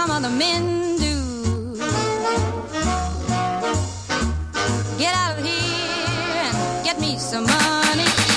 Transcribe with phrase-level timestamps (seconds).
[0.00, 1.76] some other men do.
[4.96, 8.29] Get out of here and get me some money.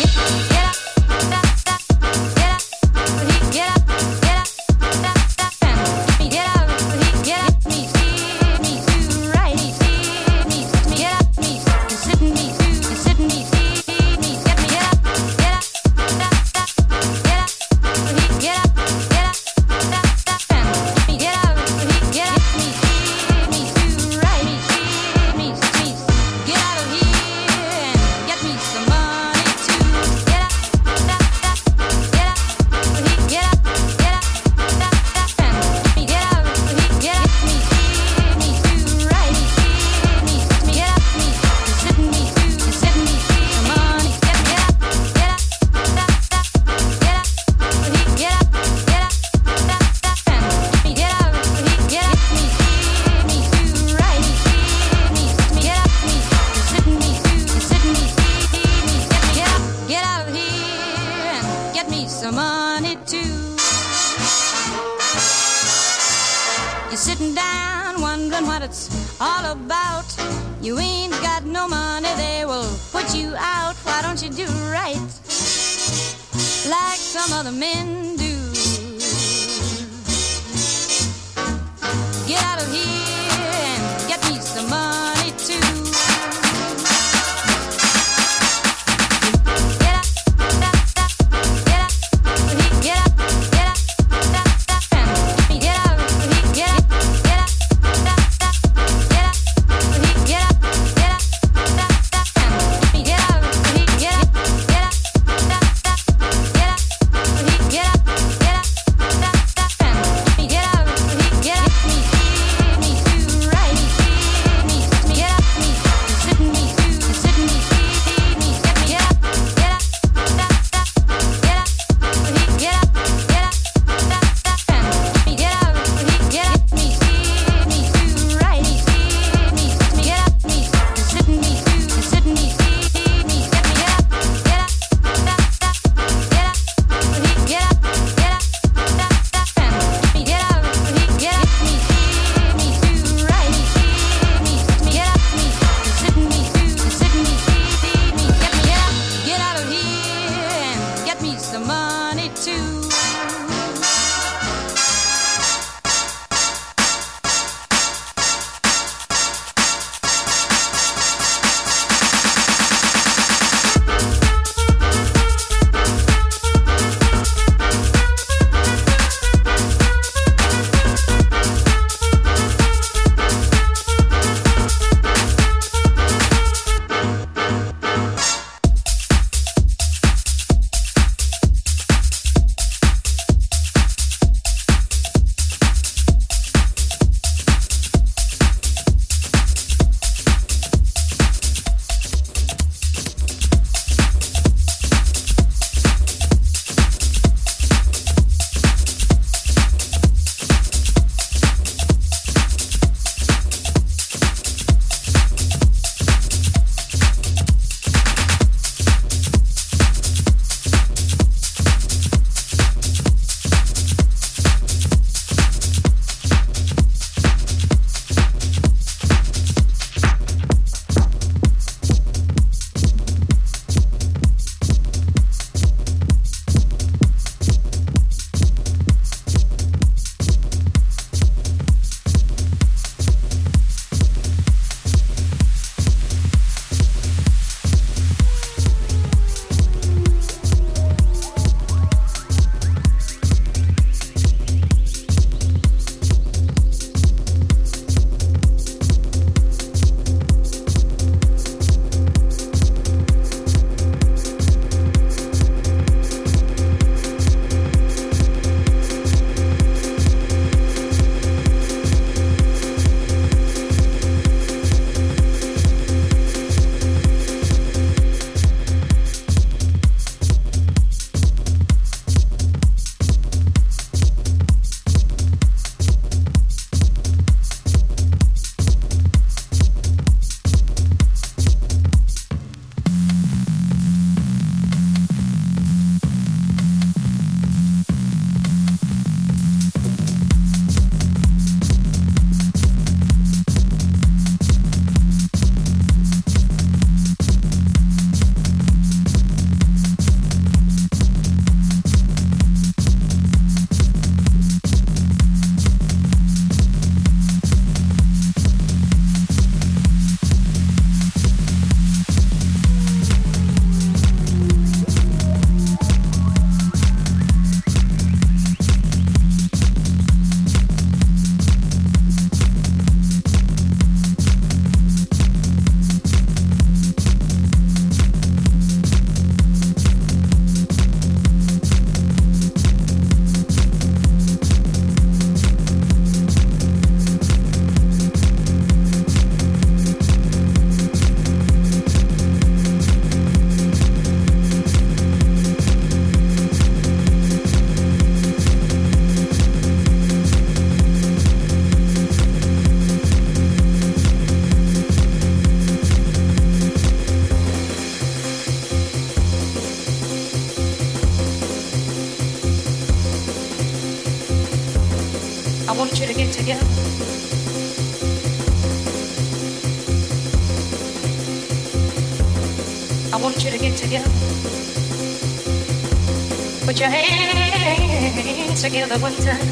[378.99, 379.47] One time.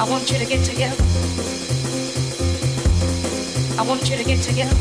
[0.00, 0.96] I want you to get together.
[3.78, 4.74] I want you to get together.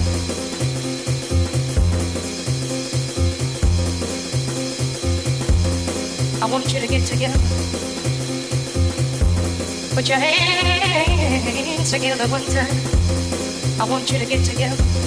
[6.42, 7.40] I want you to get together.
[9.94, 12.68] Put your hands together one time.
[13.80, 15.01] I want you to get together.